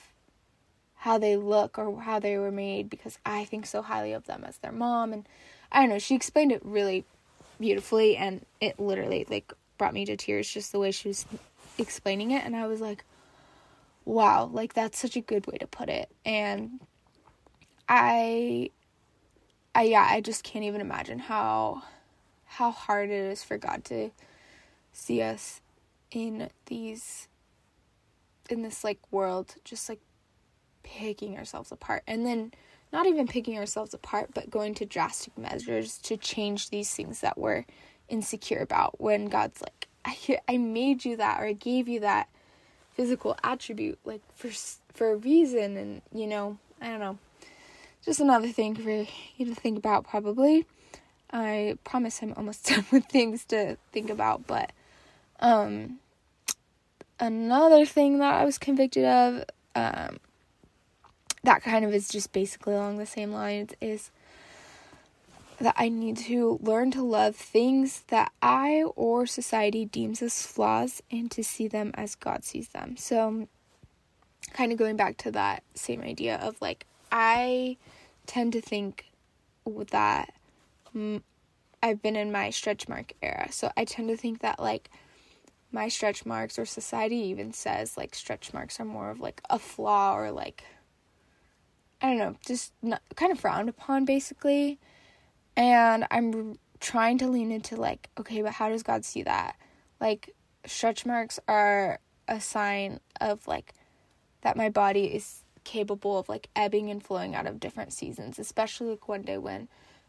[0.96, 4.44] how they look or how they were made because I think so highly of them
[4.46, 5.14] as their mom.
[5.14, 5.26] And
[5.72, 7.06] I don't know, she explained it really
[7.58, 11.26] beautifully and it literally like brought me to tears just the way she was
[11.78, 12.44] explaining it.
[12.44, 13.04] And I was like,
[14.04, 16.10] wow, like that's such a good way to put it.
[16.24, 16.80] And
[17.88, 18.70] I,
[19.74, 21.82] I, yeah, I just can't even imagine how
[22.46, 24.10] how hard it is for God to
[24.92, 25.60] see us
[26.12, 27.28] in these
[28.48, 30.00] in this like world just like
[30.84, 32.52] picking ourselves apart and then
[32.92, 37.36] not even picking ourselves apart but going to drastic measures to change these things that
[37.38, 37.64] we're
[38.08, 42.28] insecure about when God's like I I made you that or I gave you that
[42.94, 44.50] physical attribute like for
[44.92, 45.76] for a reason.
[45.76, 47.18] And you know I don't know.
[48.04, 48.90] Just another thing for
[49.36, 50.66] you to think about probably.
[51.32, 54.72] I promise I'm almost done with things to think about, but
[55.40, 55.98] um
[57.18, 60.18] another thing that I was convicted of um
[61.42, 64.10] that kind of is just basically along the same lines is
[65.64, 71.02] that I need to learn to love things that I or society deems as flaws
[71.10, 72.96] and to see them as God sees them.
[72.96, 73.48] So,
[74.52, 77.78] kind of going back to that same idea of like, I
[78.26, 79.06] tend to think
[79.90, 80.34] that
[81.82, 83.48] I've been in my stretch mark era.
[83.50, 84.90] So I tend to think that like
[85.72, 89.58] my stretch marks or society even says like stretch marks are more of like a
[89.58, 90.64] flaw or like
[92.00, 94.78] I don't know, just not, kind of frowned upon basically.
[95.56, 99.56] And I'm trying to lean into like, okay, but how does God see that?
[100.00, 100.34] Like
[100.66, 103.74] stretch marks are a sign of like
[104.42, 108.90] that my body is capable of like ebbing and flowing out of different seasons, especially
[108.90, 109.68] like one day when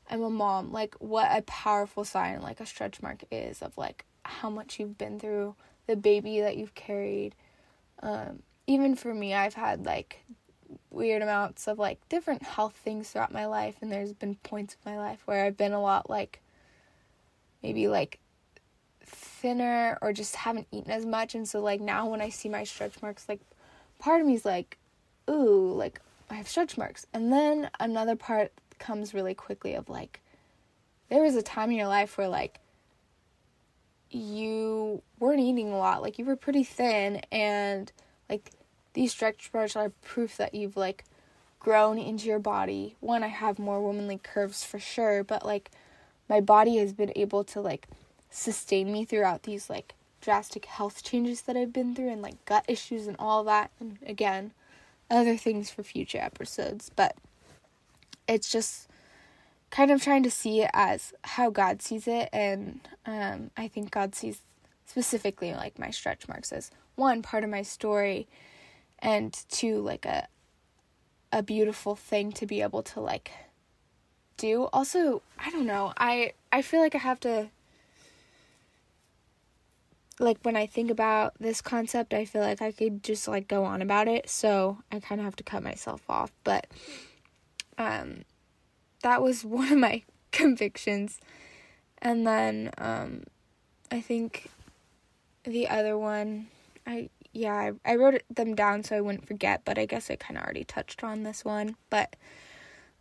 [0.09, 4.05] I'm a mom, like what a powerful sign like a stretch mark is of like
[4.23, 5.55] how much you've been through,
[5.87, 7.35] the baby that you've carried.
[8.01, 10.25] Um, even for me, I've had like
[10.95, 14.85] weird amounts of like different health things throughout my life, and there's been points of
[14.85, 16.41] my life where I've been a lot like
[17.61, 18.19] maybe like
[19.03, 22.63] thinner or just haven't eaten as much, and so like now when I see my
[22.63, 23.41] stretch marks, like
[23.99, 24.77] part of me is like,
[25.29, 27.05] ooh, like I have stretch marks.
[27.13, 30.21] And then another part comes really quickly of like,
[31.09, 32.59] there was a time in your life where like
[34.09, 37.91] you weren't eating a lot, like you were pretty thin, and
[38.29, 38.51] like
[38.95, 41.03] these stretch marks are proof that you've like
[41.59, 42.95] grown into your body.
[42.99, 45.69] One, I have more womanly curves for sure, but like
[46.27, 47.87] my body has been able to like
[48.31, 52.65] sustain me throughout these like drastic health changes that I've been through and like gut
[52.67, 53.69] issues and all that.
[53.79, 54.51] And again,
[55.11, 57.15] other things for future episodes, but
[58.27, 58.87] it's just
[59.69, 62.29] kind of trying to see it as how God sees it.
[62.31, 64.39] And um, I think God sees
[64.85, 68.27] specifically like my stretch marks as one part of my story
[69.05, 70.27] and to like a
[71.31, 73.31] a beautiful thing to be able to like
[74.37, 77.49] do also i don't know i i feel like i have to
[80.19, 83.65] like when I think about this concept, I feel like I could just like go
[83.65, 84.29] on about it.
[84.29, 86.31] So I kind of have to cut myself off.
[86.43, 86.67] But
[87.77, 88.23] um,
[89.01, 91.19] that was one of my convictions.
[91.97, 93.23] And then um,
[93.91, 94.49] I think
[95.43, 96.47] the other one,
[96.87, 97.53] I yeah,
[97.85, 99.61] I, I wrote them down so I wouldn't forget.
[99.65, 101.75] But I guess I kind of already touched on this one.
[101.89, 102.15] But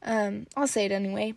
[0.02, 1.34] um, I'll say it anyway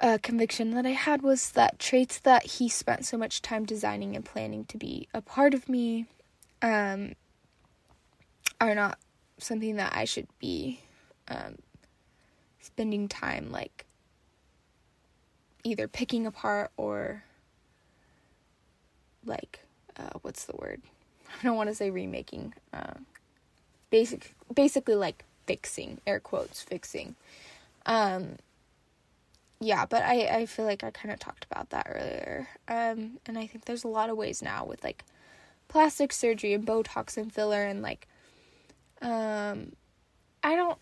[0.00, 4.16] A conviction that I had was that traits that he spent so much time designing
[4.16, 6.06] and planning to be a part of me
[6.62, 7.14] um,
[8.60, 8.98] are not
[9.38, 10.80] something that I should be
[11.28, 11.56] um,
[12.60, 13.86] spending time like
[15.64, 17.24] either picking apart or
[19.24, 19.60] like
[19.96, 20.82] uh, what's the word?
[21.28, 22.54] I don't want to say remaking.
[22.72, 22.94] Uh,
[23.90, 27.16] basic, basically like fixing, air quotes, fixing.
[27.86, 28.36] Um,
[29.60, 32.48] yeah, but I, I feel like I kind of talked about that earlier.
[32.68, 35.04] Um, and I think there's a lot of ways now with like
[35.68, 38.06] plastic surgery and Botox and filler and like,
[39.02, 39.72] um,
[40.42, 40.78] I don't,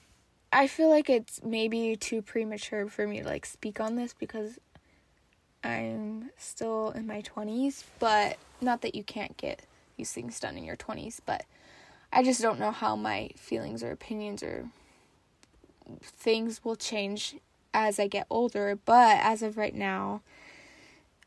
[0.53, 4.59] I feel like it's maybe too premature for me to like speak on this because
[5.65, 9.63] I'm still in my 20s, but not that you can't get
[9.97, 11.45] these things done in your 20s, but
[12.13, 14.69] I just don't know how my feelings or opinions or
[16.03, 17.37] things will change
[17.75, 20.23] as I get older, but as of right now,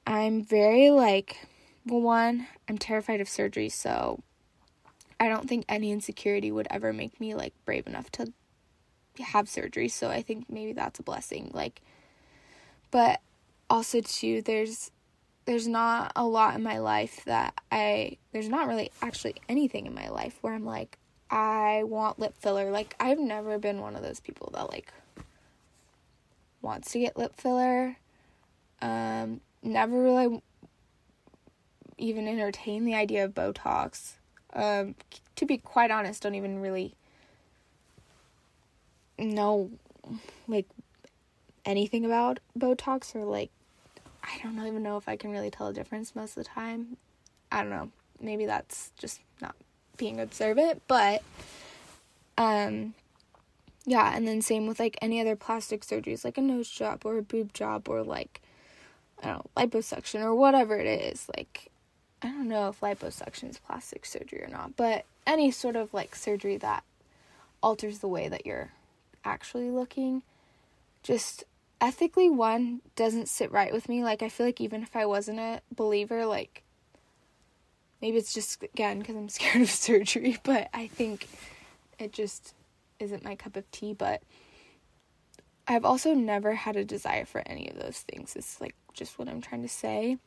[0.08, 1.48] I'm very like,
[1.86, 4.22] well, one, I'm terrified of surgery, so
[5.20, 8.34] I don't think any insecurity would ever make me like brave enough to
[9.20, 11.52] have surgery, so I think maybe that's a blessing.
[11.54, 11.82] Like,
[12.90, 13.22] but
[13.70, 14.92] also too, there's
[15.50, 19.96] there's not a lot in my life that I there's not really actually anything in
[19.96, 21.00] my life where I'm like
[21.32, 22.70] I want lip filler.
[22.70, 24.94] Like I've never been one of those people that like
[26.62, 27.98] wants to get lip filler.
[28.80, 30.44] Um, never really
[31.98, 34.18] even entertain the idea of Botox.
[34.54, 34.94] Um,
[35.36, 36.94] to be quite honest, don't even really
[39.18, 39.72] know
[40.48, 40.68] like
[41.66, 43.50] anything about Botox or like
[44.30, 46.98] I don't even know if I can really tell a difference most of the time.
[47.52, 47.90] I don't know.
[48.22, 49.56] Maybe that's just not
[49.98, 51.24] being observant, but
[52.38, 52.94] um
[53.86, 57.18] yeah, and then same with like any other plastic surgeries, like a nose job or
[57.18, 58.42] a boob job or like
[59.22, 61.28] I don't know, liposuction or whatever it is.
[61.36, 61.70] Like
[62.22, 66.16] I don't know if liposuction is plastic surgery or not, but any sort of like
[66.16, 66.84] surgery that
[67.62, 68.72] alters the way that you're
[69.26, 70.24] actually looking
[71.04, 71.44] just
[71.82, 74.04] ethically one doesn't sit right with me.
[74.04, 76.64] Like I feel like even if I wasn't a believer, like
[78.02, 81.28] maybe it's just again because I'm scared of surgery, but I think
[81.98, 82.54] it just
[83.00, 84.22] isn't my cup of tea, but
[85.68, 88.36] I've also never had a desire for any of those things.
[88.36, 90.18] It's like just what I'm trying to say.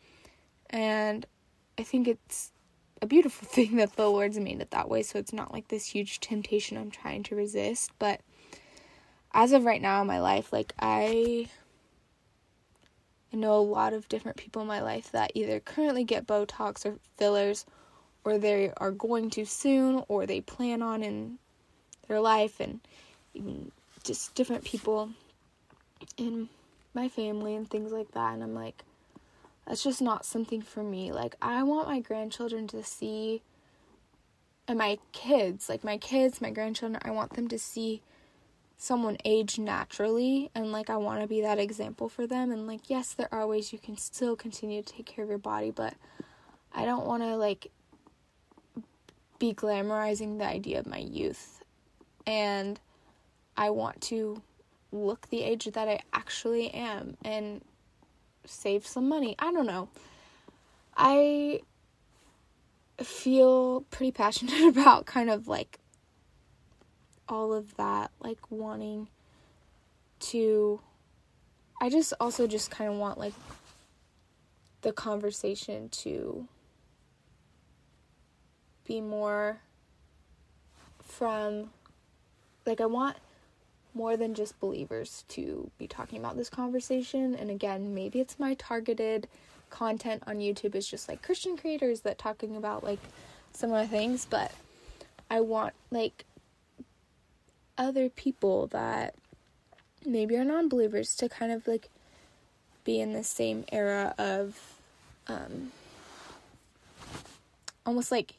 [0.71, 1.27] And
[1.77, 2.53] I think it's
[3.03, 5.87] a beautiful thing that the Lord's made it that way, so it's not like this
[5.87, 7.91] huge temptation I'm trying to resist.
[7.99, 8.21] But
[9.35, 11.49] as of right now in my life, like I
[13.33, 16.99] know a lot of different people in my life that either currently get Botox or
[17.17, 17.65] fillers
[18.25, 21.39] or they are going to soon or they plan on in
[22.09, 22.81] their life and
[24.05, 25.11] just different people
[26.17, 26.49] in
[26.93, 28.85] my family and things like that and I'm like
[29.67, 31.13] that's just not something for me.
[31.13, 33.43] Like I want my grandchildren to see
[34.67, 38.03] and my kids, like my kids, my grandchildren, I want them to see
[38.77, 42.91] someone age naturally and like I want to be that example for them and like
[42.91, 45.95] yes, there are ways you can still continue to take care of your body, but
[46.75, 47.71] I don't want to like
[49.39, 51.63] be glamorizing the idea of my youth
[52.27, 52.79] and
[53.57, 54.43] I want to
[54.93, 57.63] look the age that I actually am and
[58.45, 59.35] save some money.
[59.39, 59.89] I don't know.
[60.97, 61.61] I
[63.03, 65.79] feel pretty passionate about kind of like
[67.33, 69.09] all of that, like wanting
[70.21, 70.81] to
[71.81, 73.33] I just also just kind of want like
[74.83, 76.47] the conversation to
[78.85, 79.59] be more
[81.03, 81.71] from
[82.67, 83.17] like I want
[83.95, 87.35] more than just believers to be talking about this conversation.
[87.35, 89.27] And again maybe it's my targeted
[89.71, 93.01] content on YouTube is just like Christian creators that talking about like
[93.55, 94.53] similar things but
[95.31, 96.27] I want like
[97.83, 99.15] other people that
[100.07, 101.91] maybe are non-believers to kind of like
[102.85, 104.77] be in the same era of
[105.27, 105.73] um
[107.85, 108.35] almost like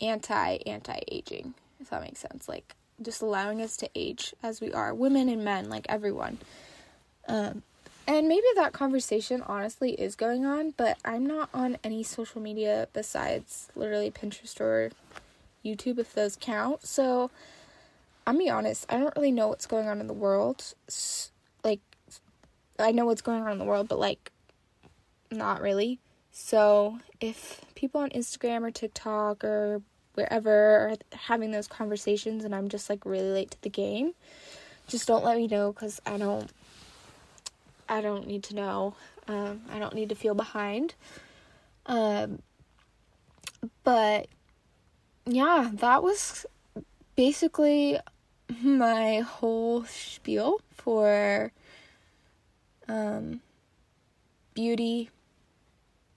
[0.00, 2.48] anti anti aging if that makes sense.
[2.48, 6.38] Like just allowing us to age as we are women and men like everyone.
[7.28, 7.62] Um
[8.06, 12.86] and maybe that conversation honestly is going on but i'm not on any social media
[12.92, 14.92] besides literally pinterest or
[15.66, 16.86] youtube if those count.
[16.86, 17.30] So
[18.26, 20.74] i'm be honest i don't really know what's going on in the world
[21.64, 21.80] like
[22.78, 24.30] i know what's going on in the world but like
[25.30, 25.98] not really
[26.38, 29.80] so if people on Instagram or TikTok or
[30.12, 34.12] wherever are having those conversations and I'm just like really late to the game,
[34.86, 36.50] just don't let me know cuz I don't
[37.88, 38.96] I don't need to know.
[39.28, 40.94] Um, I don't need to feel behind.
[41.86, 42.42] Um,
[43.82, 44.28] but
[45.24, 46.44] yeah, that was
[47.14, 47.98] basically
[48.62, 51.52] my whole spiel for
[52.88, 53.40] um,
[54.54, 55.10] beauty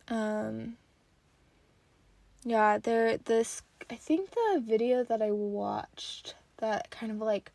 [0.10, 0.78] um,
[2.44, 7.52] yeah, there, this, I think the video that I watched that kind of like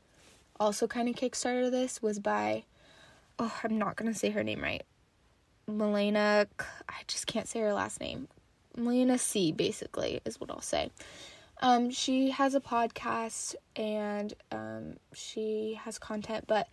[0.58, 2.64] also kind of kickstarted this was by,
[3.38, 4.84] oh, I'm not gonna say her name right.
[5.68, 6.46] Melena,
[6.88, 8.28] I just can't say her last name.
[8.76, 10.90] Melena C, basically, is what I'll say.
[11.60, 16.68] Um, she has a podcast and um, she has content, but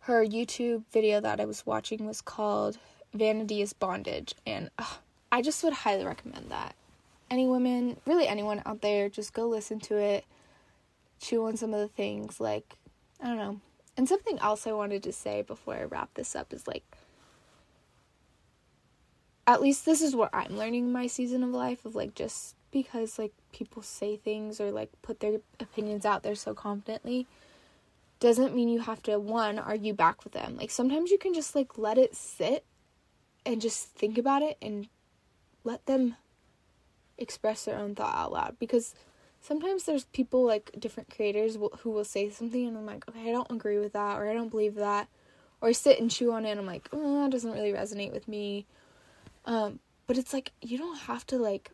[0.00, 2.78] her YouTube video that I was watching was called
[3.12, 4.98] Vanity is Bondage, and oh,
[5.32, 6.74] I just would highly recommend that.
[7.30, 10.24] Any women, really anyone out there, just go listen to it,
[11.20, 12.40] chew on some of the things.
[12.40, 12.76] Like,
[13.20, 13.60] I don't know.
[13.96, 16.84] And something else I wanted to say before I wrap this up is like,
[19.46, 22.54] at least this is what I'm learning in my season of life of like just
[22.70, 27.26] because like people say things or like put their opinions out there so confidently
[28.20, 30.56] doesn't mean you have to one argue back with them.
[30.56, 32.64] Like sometimes you can just like let it sit
[33.46, 34.88] and just think about it and
[35.64, 36.16] let them
[37.16, 38.94] express their own thought out loud because
[39.40, 43.32] sometimes there's people like different creators who will say something and I'm like, okay, I
[43.32, 45.08] don't agree with that or I don't believe that.
[45.62, 48.12] Or I sit and chew on it and I'm like, oh, that doesn't really resonate
[48.12, 48.66] with me.
[49.44, 51.70] Um, but it's like you don't have to like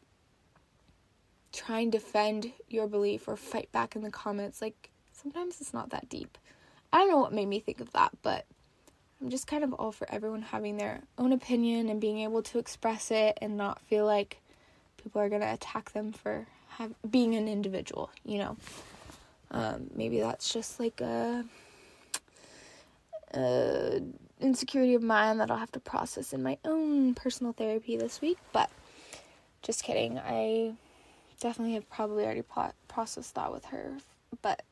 [1.57, 4.61] try and defend your belief or fight back in the comments.
[4.61, 6.39] Like sometimes it's not that deep.
[6.93, 8.45] I don't know what made me think of that, but
[9.21, 12.59] I'm just kind of all for everyone having their own opinion and being able to
[12.59, 14.39] express it and not feel like
[15.03, 18.57] people are going to attack them for have, being an individual, you know.
[19.51, 21.45] Um, maybe that's just like a,
[23.33, 24.01] a
[24.41, 28.39] insecurity of mine that I'll have to process in my own personal therapy this week,
[28.53, 28.69] but
[29.63, 30.19] just kidding.
[30.19, 30.75] I
[31.41, 33.99] definitely have probably already pro- processed that with her,
[34.43, 34.63] but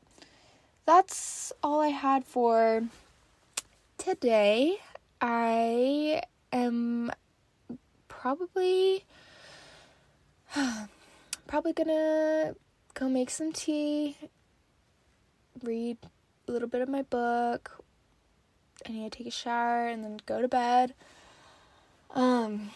[0.87, 2.85] that's all I had for
[3.99, 4.79] today
[5.21, 7.11] I am
[8.09, 9.05] probably
[11.47, 12.55] probably gonna
[12.93, 14.17] go make some tea,
[15.63, 15.97] read
[16.47, 17.83] a little bit of my book.
[18.87, 20.95] I need to take a shower and then go to bed.
[22.15, 22.71] Um,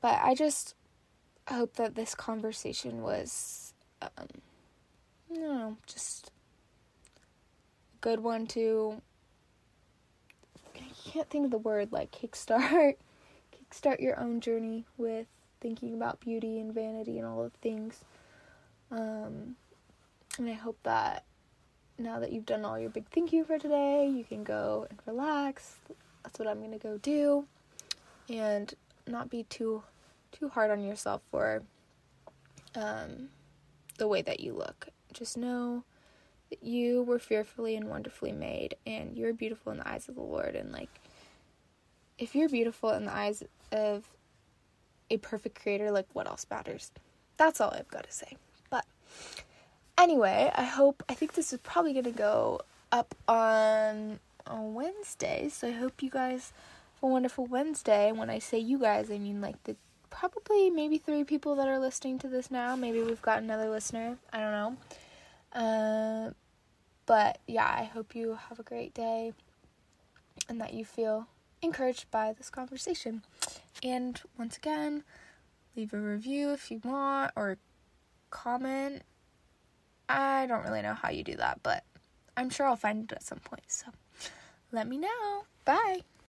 [0.00, 0.74] but I just
[1.54, 3.72] hope that this conversation was,
[4.02, 4.28] um,
[5.40, 6.30] know, just
[7.94, 9.00] a good one to
[10.76, 12.96] I can't think of the word like kickstart
[13.72, 15.26] kickstart your own journey with
[15.60, 18.04] thinking about beauty and vanity and all the things.
[18.90, 19.56] Um,
[20.38, 21.24] and I hope that
[21.98, 24.98] now that you've done all your big thank you for today, you can go and
[25.04, 25.76] relax.
[26.22, 27.46] That's what I'm gonna go do,
[28.28, 28.72] and
[29.06, 29.82] not be too
[30.32, 31.62] too hard on yourself for
[32.74, 33.28] um,
[33.98, 34.88] the way that you look.
[35.12, 35.84] Just know
[36.50, 40.22] that you were fearfully and wonderfully made and you're beautiful in the eyes of the
[40.22, 41.00] Lord and like
[42.18, 44.08] if you're beautiful in the eyes of
[45.10, 46.90] a perfect creator, like what else matters?
[47.36, 48.36] That's all I've got to say.
[48.70, 48.84] But
[49.96, 52.60] anyway, I hope I think this is probably going to go
[52.92, 55.48] up on on Wednesday.
[55.48, 56.52] So I hope you guys
[56.94, 58.12] have a wonderful Wednesday.
[58.12, 59.76] When I say you guys, I mean like the
[60.10, 62.76] probably maybe three people that are listening to this now.
[62.76, 64.18] Maybe we've got another listener.
[64.32, 64.76] I don't know.
[65.52, 66.30] Uh,
[67.06, 69.32] But yeah, I hope you have a great day
[70.48, 71.26] and that you feel
[71.62, 73.24] encouraged by this conversation.
[73.82, 75.04] And once again,
[75.74, 77.56] leave a review if you want or
[78.30, 79.02] comment.
[80.08, 81.82] I don't really know how you do that, but
[82.36, 83.64] I'm sure I'll find it at some point.
[83.68, 83.86] So
[84.70, 85.44] let me know.
[85.64, 86.02] Bye.